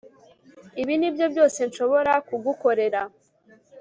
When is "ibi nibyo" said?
0.81-1.25